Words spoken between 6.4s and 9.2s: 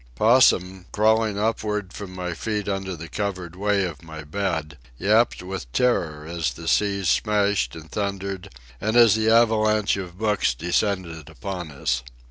the seas smashed and thundered and as